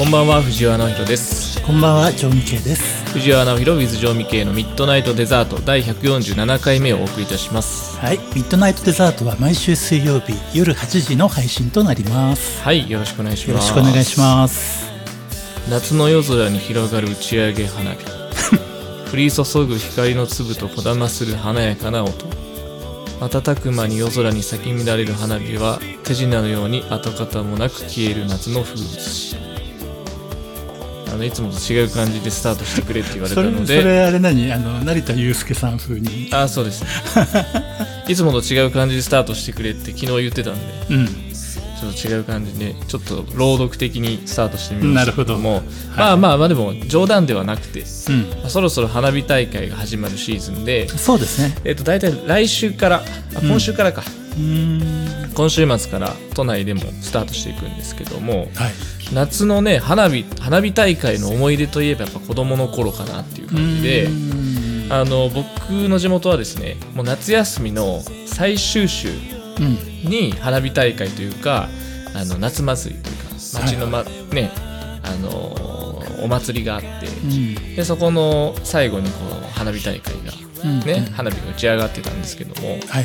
[0.00, 1.62] こんばんは藤原直弘です。
[1.62, 3.04] こんばんは、ジョンケイです。
[3.12, 7.98] 藤原直弘 with ジョーミケイのミッドナイトデザート第147回目をお送りいたします。
[7.98, 12.62] はい、ミッドナイトデザートは毎週水曜日夜8時の配信となります。
[12.62, 14.90] はいよろしくお願いしよろますしくお願いします。
[15.68, 17.98] 夏の夜空に広がる打ち上げ花火。
[19.12, 22.14] 降り注ぐ光の粒とこだまする華やかな音。
[23.20, 29.39] 瞬く間に夜空に咲き乱れる花火は手品のように跡形もなく消える夏の風物詩
[31.12, 34.52] あのいつもと違う感じでスタートしてくれって言われたのでそれあれ何？
[34.52, 36.30] あの成田悠輔さん風に。
[36.32, 36.84] あそうです
[38.08, 40.54] いつもと違う感じでスタートしてくれって昨日言ってたん
[40.88, 41.06] でうん。
[41.80, 45.64] ちょっと違う感じでちょっと朗読的にスタートしてみましたけどもなる
[45.96, 48.28] まあまあまあでも冗談ではなくて、うん。
[48.40, 51.56] まあそろそろ花火大会が始まるシーズンでそうですね。
[51.64, 53.02] えっと大体来週からあ
[53.40, 54.19] 今週からか、うーん。
[54.36, 58.72] 今週末から都内でもスタートしていくんですけどもはい。
[59.12, 64.08] 夏のね花火花火大会の思い出といえばやっぱ子供の頃かなっていう感じで
[64.88, 65.44] あの僕
[65.88, 69.78] の地元はですねもう夏休みの最終週うん。
[70.08, 71.68] に花火大会というか
[72.14, 74.50] あの夏祭りというか町の、まね
[75.02, 75.70] あのー
[76.22, 77.54] お祭りがあって、うん。
[77.76, 80.32] でそこの最後にこう花火大会が、
[80.64, 83.04] うんね花火が打ち上がってたんですけどもはいはい。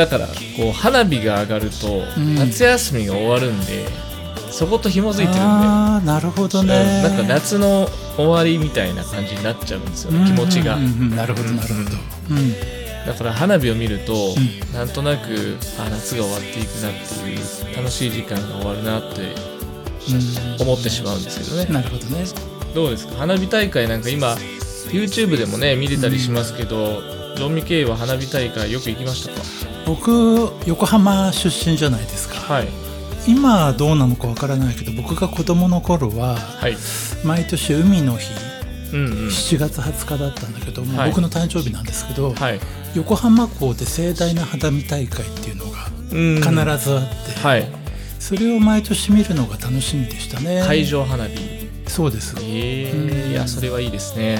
[0.00, 3.86] だからこう花火が上がると、ん夏休みが終わるんで
[4.50, 5.38] そこと紐づいてるんで。
[5.40, 7.02] ああ、なるほどね。
[7.02, 11.80] なんか夏の終わりみたいな感じになっちゃうんですよね気持ちがうんうんうんなるほど、なるほど。
[12.30, 12.54] うん。
[13.06, 19.34] だから花火を見ると、んなんとなくあ夏が終わっていくなっていう楽しい時間が終わるなって
[20.62, 22.24] 思ってしまうんですけどねなるほどね。
[22.74, 23.16] どうですか？
[23.16, 24.36] 花火大会なんか今
[24.90, 27.02] YouTube でもね見れたりしますけど、
[27.36, 29.69] ジョンミケイは花火大会よく行きましたか？
[29.90, 32.36] 僕、横浜出身じゃないですか。
[32.36, 32.68] はい。
[33.26, 36.76] 今はどうなのかわからないけど僕が子供の頃ははい。
[37.24, 38.30] 毎年海の日
[38.94, 39.12] うんうん。
[39.26, 41.10] 7月20日だったんだけども、はい。
[41.10, 42.60] 僕の誕生日なんですけど、はい。
[42.94, 46.36] 横浜港で盛大な花火大会っていうのがうん。
[46.36, 46.50] 必
[46.84, 47.68] ずあって、はい。
[48.20, 50.62] それを毎年見るのが楽しみでしたね。
[50.64, 51.68] 会場花火。
[51.88, 52.36] そうです。
[52.40, 54.38] えうんー、いやそれはいいですね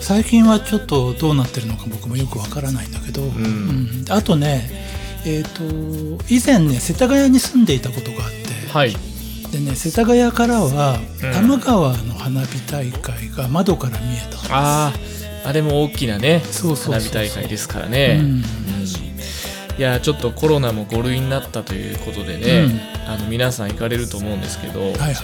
[0.00, 4.04] 最近はちょっとどうなってるのか僕もよくわからないんだけど、うん。
[4.08, 4.70] あとね
[5.26, 8.96] えー、と以前ね世田谷に住んでいたことがあって、はい。
[9.52, 11.30] でね世田谷からはうん。
[11.30, 14.92] 多摩川の花火大会が窓から見えたんです、あ
[15.44, 18.30] ああれも大きなね花火大会ですからね、うん。
[18.30, 18.42] うん。
[19.78, 25.14] いやちょっとコロナも5類になったということでね、あの皆さん行かれると思うんですけど、はいはい。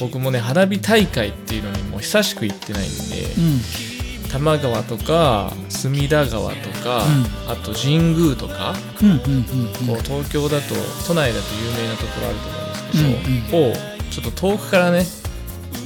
[0.00, 3.87] 僕もね花火大会っていうのにもう久しく行ってないんで、うん
[4.28, 7.02] 多摩川とか隅田川とか、
[7.46, 9.44] あと神宮とか、うんうんうん
[9.86, 10.74] こう東京だと
[11.06, 13.72] 都内だと有名なところあると思うんですけど、を
[14.10, 15.04] ちょっと遠くからね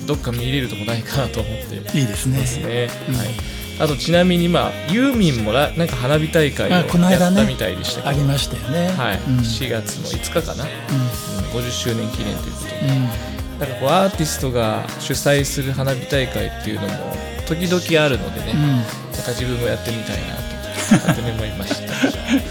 [0.06, 1.76] どっか見れるとこないかなと思って。
[1.78, 2.88] うんいいですね。
[3.08, 3.28] はい、
[3.80, 8.88] あとちなみにまあユーミンもらなんか花火大会をやったみたいでしたけど、ありましたよね。
[8.97, 9.16] はい。
[9.19, 9.38] うん。
[9.38, 13.32] 4月の5日かな、ううん50周年記念ということで、んうん。
[13.60, 20.42] なんかこうアーティストが主催する花火大会っていうのも時々あるのでね、うんなんか自分もやってみたいなと
[21.06, 21.92] 勝手に思いました。
[21.92, 22.42] はい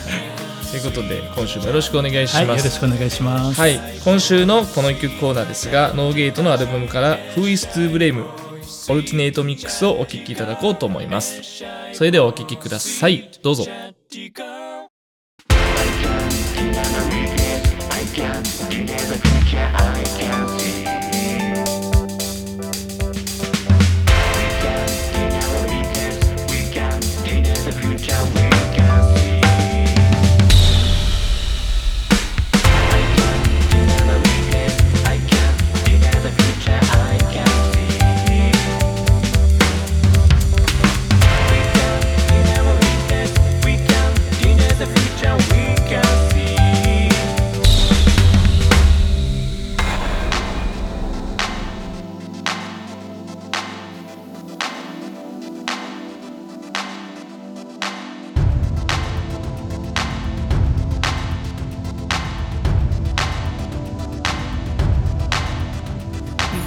[0.71, 2.63] ということで今週もよろしくお願いしはい、よます。
[2.63, 3.59] ろしくお願いします。
[3.59, 8.25] はい、今週のこの一曲コーナーですが、ノーゲートのアルバムから Who is to blame
[8.89, 11.41] オルティネートミックスをお聴きいただこうと思います。
[11.91, 13.29] それではお聴きください。
[13.43, 13.65] どうぞ。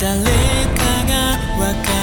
[0.05, 0.29] 誰か
[1.09, 1.94] が分かる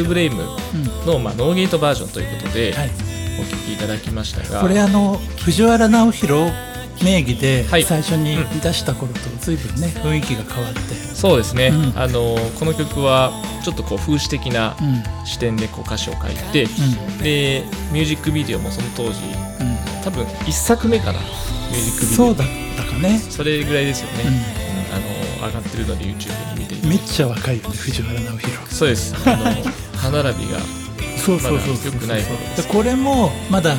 [0.00, 0.42] うんフイスブレイム
[1.06, 2.90] の、まあ、ノーゲートバージョンということで、はい。
[3.38, 4.60] お聞きいただきましたが。
[4.60, 6.52] これあの藤原直弘
[7.02, 7.84] 名義ではい。
[7.84, 11.98] 最初に出した頃と随分ね雰囲気が変わって、そうですね、うん。
[11.98, 13.32] あのこの曲は
[13.64, 15.26] ちょっとこう風刺的なうん。
[15.26, 16.66] 視点でこう歌詞を書いて、
[17.22, 19.20] でミュージックビデオもその当時
[19.60, 20.02] うん。
[20.04, 22.16] 多分1作目かなミュージックビデオ。
[22.16, 24.34] そうだったかね、それぐらいですよね、ううん。
[24.96, 28.74] あの上がってるので YouTube に見ていん、めっちゃ若いよね藤原直弘。
[28.74, 29.14] そうです。
[29.26, 29.44] あの
[30.00, 30.58] 歯並びが
[31.16, 31.92] そうそうそうそう。
[31.92, 33.74] まだ良くない頃ですでこれもまだ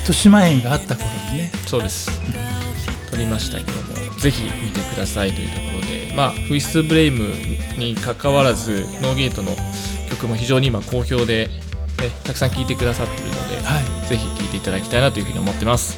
[0.00, 1.52] 豊島園があった頃にね。
[1.66, 2.10] そうです。
[3.10, 7.28] 撮りましたけどもぜひ見てくださいというところでまあフイスブレイム
[7.78, 9.50] に関わらずノーゲートの
[10.08, 11.48] 曲も非常に今好評で、
[11.98, 14.00] ね、たくさん聴いてくださってるので、はい。
[14.08, 15.96] ぜひ聴いていただきたいなというふうに思ってます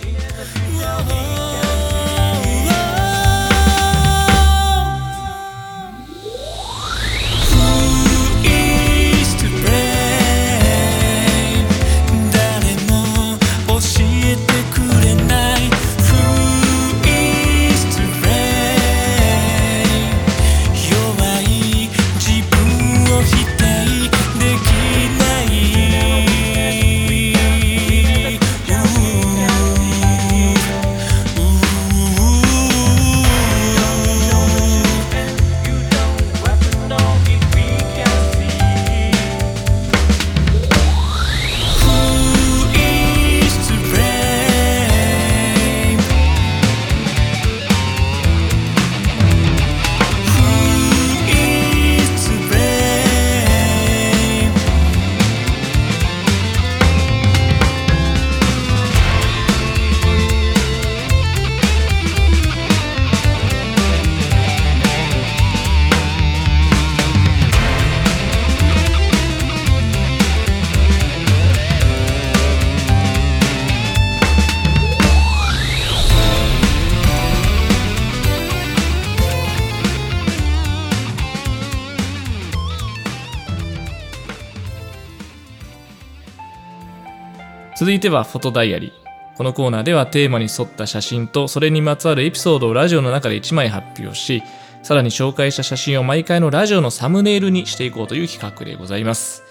[87.82, 89.36] 続いてはフォトダイアリー。
[89.36, 94.40] このコーナーではテーマに沿った写真とそれにまつわるエピソードをラジオの中で1枚発表し
[94.84, 99.42] さらに紹介した写真を毎回のラジオのサムネイルにしていこうという企画でございます。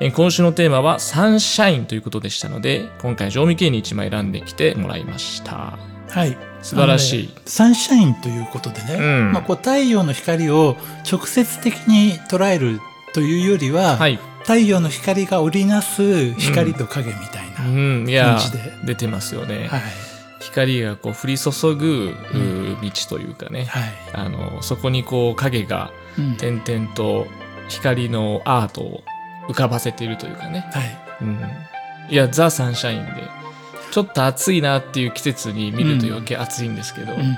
[0.00, 5.78] えー今週のテーマはサンシャインということでしたので今回常味系に1枚選んできてもらいました。
[6.08, 6.38] はい。
[6.62, 7.26] 素晴らしい。
[7.26, 9.32] ねサンシャインということでね、うん。
[9.32, 12.80] まあ、こう太陽の光を直接的に捉える
[13.12, 14.18] というよりは、はい。
[14.44, 18.72] 太陽の光が織りなす光と影みたいな、うんいや感じで。
[18.84, 19.82] 出てますよね、はい。
[20.40, 22.14] 光がこう降り注ぐ、
[22.82, 26.36] 道というかね、はい、あのそこにこう影がうん。
[26.36, 27.26] 点々と
[27.68, 29.02] 光のアートを
[29.48, 30.98] 浮かばせているというかね、はい。
[31.22, 31.40] うん、
[32.08, 33.28] いやザ・サンシャインで
[33.90, 37.36] ちょっと暑いなっていう季節に見ると余計暑いんですけど、うんうん。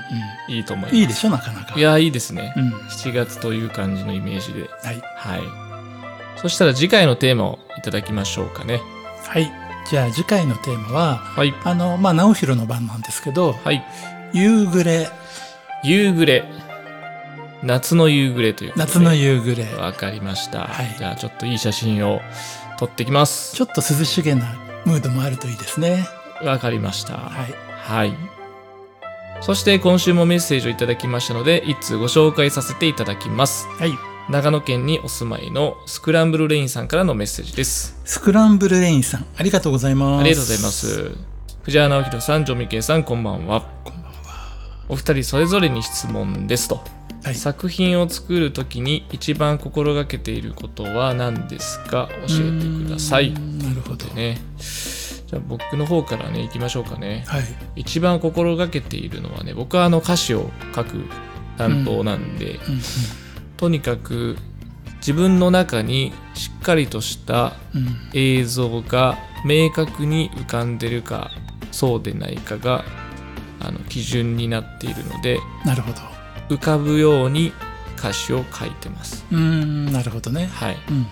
[0.49, 0.95] いいと思います。
[0.95, 1.77] いいでしょなかなか。
[1.77, 2.73] いやいいですね、うん。
[2.73, 4.69] 7月という感じのイメージで。
[4.83, 5.01] はい。
[5.15, 5.41] はい。
[6.39, 8.81] そしたら次回のテーマをいただきましょうかね。
[9.27, 11.53] はいじゃあ次回のテーマははい。
[11.63, 13.83] あのまあ直弘の番なんですけどはい。
[14.33, 15.09] 夕暮れ。
[15.83, 16.43] 夕暮れ。
[17.63, 19.73] 夏の夕暮れという夏の夕暮れ。
[19.75, 20.95] わかりました、はい。
[20.97, 22.21] じゃあちょっといい写真を
[22.77, 23.55] 撮ってきます。
[23.55, 26.05] ちょっと涼しげなムードもあるといいですね。
[26.43, 27.13] わかりました。
[27.17, 27.53] はい。
[27.67, 28.13] はい。
[29.41, 33.65] そして今週もメッセージをいただきましたので、一通ご紹介させていただきます。
[33.79, 37.97] はい長野県にお住まいのスクランブルレインさんからのメッセージです。
[38.03, 41.11] スクランブルレインさんありがとうございますありがとうございます。
[41.63, 43.61] 藤原直弘さん、ジョミケイさん、こんばんは。
[43.85, 44.11] こんばんは
[44.89, 46.83] お二人それぞれに質問ですと。
[47.23, 52.09] はい作品を作るときに一番心がけていることは何ですか？
[52.27, 53.33] 教えてください。
[53.33, 54.41] なるほどね。
[54.57, 57.23] じゃあ僕の方からね、行きましょうかね。
[57.27, 57.43] はい
[57.77, 61.05] 一番心がけているのはね僕はあの歌詞を書く
[61.57, 62.81] 担当なんで、うん
[63.57, 64.37] とにかく
[64.97, 67.53] 自分の中にしっかりとした
[68.13, 71.31] 映像が明確に浮かんでるか
[71.71, 72.83] そうでないかが
[73.59, 75.97] あの基準になっているのでなるほど。
[76.49, 77.51] 浮かぶように
[77.97, 79.25] 歌詞を書いてます。
[79.31, 80.45] うーんなるほどね。
[80.45, 80.77] はい。
[80.89, 81.05] うんうん。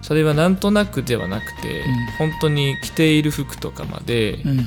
[0.00, 1.80] それはなんとなくではなくて、
[2.18, 2.30] うん。
[2.30, 4.66] 本当に着ている服とかまでうん。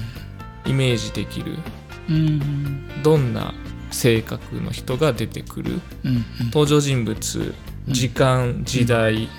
[0.65, 1.57] イメージできる。
[2.09, 3.03] うん。
[3.03, 3.53] どんな
[3.95, 5.81] 性格の人が出てくる。
[6.03, 6.23] うんうん。
[6.47, 7.55] 登場人物
[7.87, 7.93] うん。
[7.93, 9.29] 時間時代、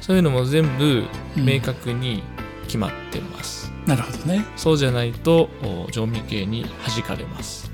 [0.00, 1.04] そういうのも全部
[1.36, 1.44] うん。
[1.44, 2.22] 明確に
[2.64, 4.44] 決まってます、なるほどね。
[4.56, 7.70] そうじゃないとお常味系に弾かれます。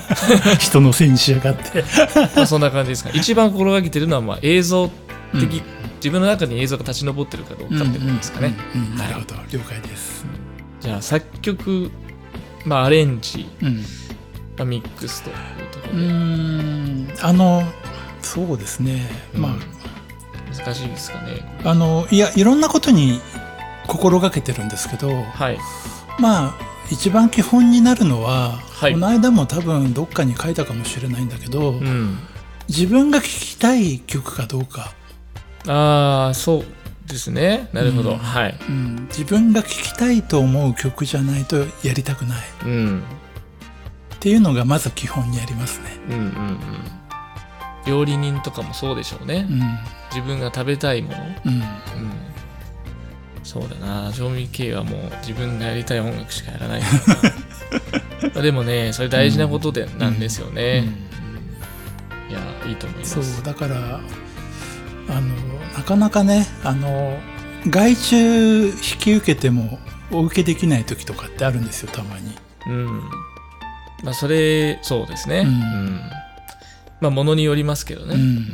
[0.58, 1.84] 人のせいにしやがって。
[2.34, 3.10] まあそんな感じですか。
[3.14, 4.88] 一番心がけてるのはまあ映像
[5.32, 5.62] 的、うん。
[5.96, 8.54] 自分の中に映像が立ち上ってるかどうかってことですかね、
[8.96, 9.14] なはい。
[9.14, 9.36] るほど。
[9.52, 10.24] 了解です。
[10.80, 11.90] じゃあ作曲
[12.64, 13.84] まあアレンジ、うん
[14.56, 15.36] まあ、ミックスという
[15.72, 16.06] ところで。
[16.08, 17.08] ん。
[17.20, 17.62] あの
[18.20, 19.08] そうですね。
[19.34, 19.72] まあ、うん
[20.52, 21.60] 難しいですかね。
[21.64, 23.20] あのいやいろんなことに
[23.86, 25.58] 心がけてるんですけどはい。
[26.18, 26.54] まあ
[26.90, 28.92] 一番基本になるのは、はい。
[28.92, 32.18] この間も多分どっかに書いたかもしれないんだけど、うん。
[32.68, 34.92] 自分が聴きたい曲かどうか、
[35.66, 36.64] ああそう
[37.08, 37.70] ですね。
[37.72, 38.18] なるほど、うん。
[38.18, 38.58] はい。
[38.68, 42.38] うん、自分が聴きたいと思う曲じゃないとやりたくない。
[42.64, 43.02] うん
[44.22, 45.98] っていうのがまず基本にありますね。
[46.08, 46.58] うんうんうん。
[47.88, 49.60] 料理人とかもそうでしょうね、うん。
[50.14, 51.52] 自分が食べたいもの、うん。
[51.54, 51.62] うん、
[53.42, 54.12] そうだな。
[54.12, 56.82] 常味系はもう自分がやりたい音楽しかやらない。
[56.82, 56.86] か
[58.22, 60.84] らまあでもねそれ大事なことで、なんですよね、
[62.28, 62.30] うん。
[62.30, 63.34] いやいいと思います。
[63.34, 63.74] そうだから
[65.08, 65.34] あの
[65.76, 67.18] なかなかねあの
[67.66, 69.80] 外注引き受けても
[70.12, 72.36] お受けできない時とかってあるんですよたまに。
[72.68, 73.31] うん
[74.02, 75.40] まあそれそうですね。
[75.40, 75.50] ううん。
[75.50, 76.00] ん、
[77.00, 78.46] まあものによりますけどね、うん。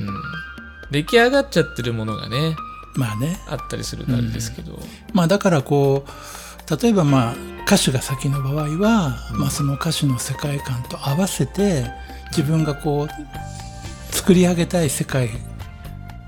[0.90, 2.56] 出来上がっちゃってるものがね
[2.94, 3.38] まあね。
[3.48, 4.78] あったりするとあれですけど、
[5.12, 7.34] まあだからこう例えばまあ
[7.66, 9.40] 歌手が先の場合は、うん。
[9.40, 11.86] まあ、その歌手の世界観と合わせて
[12.30, 15.30] 自分がこう作り上げたい世界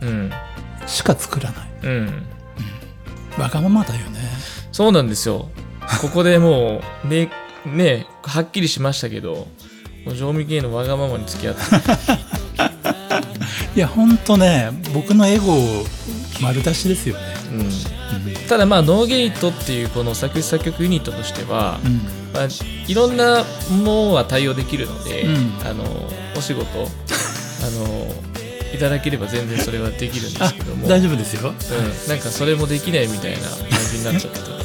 [0.03, 0.31] うん。
[0.87, 1.71] しか作らない。
[1.83, 2.23] うん。
[3.39, 4.21] わがままだよね。
[4.73, 5.49] そうなんですよ。
[6.01, 7.09] ここでもう、
[7.67, 9.47] ね、ね、はっきりしましたけど、
[10.17, 11.61] 常味系のわがままに付き合って、
[13.77, 15.85] いやほんとね僕のエゴ
[16.41, 17.23] 丸出しですよね。
[17.53, 22.01] うん、ただまあノーゲイトっていうこの作詞作曲ユニットとしては、うん。
[22.33, 22.49] まあ、
[22.87, 25.53] いろんなものは対応できるので、うん。
[25.65, 25.85] あの
[26.37, 26.67] お仕事
[27.63, 28.15] あの
[28.73, 31.51] いただければ全然それはできるんであすけども、大丈夫ですよ。
[31.51, 33.59] うん、なんかそれもできないみたいな感
[33.91, 34.60] じになっちゃってた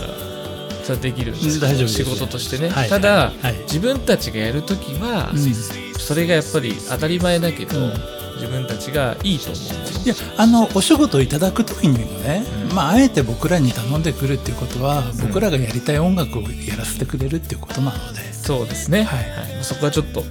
[0.85, 1.33] それはできる。
[1.33, 2.89] 大丈夫仕事としてね、はい。
[2.89, 3.55] ただ、はい。
[3.63, 5.53] 自分たちがやるときは、うん。
[5.99, 7.93] それがやっぱり当たり前だけど、うん。
[8.35, 10.05] 自分たちがいいと思う。
[10.05, 12.75] いやあのお仕事をいただく時にもね、うん。
[12.75, 18.33] まああえて僕らに頼んでくるっていうことは、僕らがやりたい音楽をやらせてくれるっていうことなので。
[18.33, 19.27] そうですね、はい。
[19.55, 20.21] まあそこはちょっと、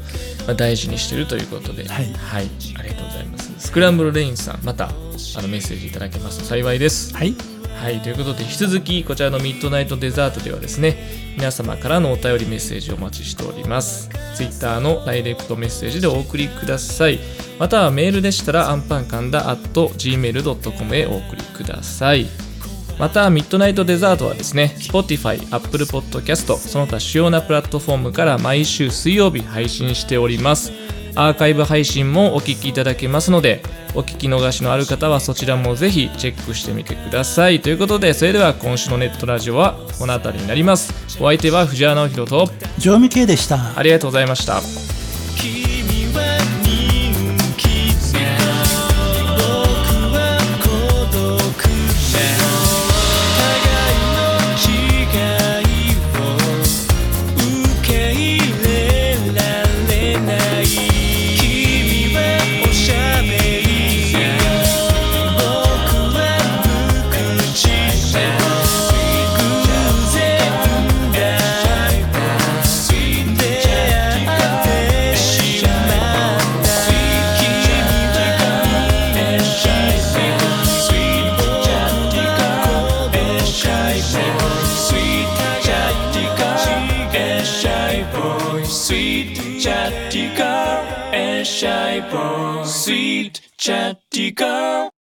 [0.46, 2.14] まあ、大事にしてるということで、はい。
[2.32, 2.40] あ
[2.82, 3.52] りがとうございます。
[3.58, 4.92] スクランブルレインさんまたあ
[5.42, 7.12] のメッセージいただけますと幸いです。
[7.16, 7.34] はい
[7.74, 10.96] はい、ということで引き続きこちらのミッドナイトデザートではですね
[11.36, 14.08] 皆様からのお便りメッセージをお待ちしております。
[14.36, 17.18] Twitter のダイレクトメッセージでお送りください。
[17.58, 22.26] またはメールでしたらアンパンカンダ at gmail.com へお送りください。
[22.98, 30.83] またミッドナイトデザートはですね Spotify、Apple Podcast その他主要なプラットフォームから毎週水曜日配信しております。
[31.14, 33.62] アーカイブ配信もお聞きいただけますので
[33.94, 37.60] お聞き逃しのある方はそちらもぜひチェックしてみてください。
[37.60, 40.92] ということでそれでは今週のネットラジオはこの辺りになります。
[41.20, 43.78] お相手は藤原直弘と常味系でした。
[43.78, 44.60] ありがとうございました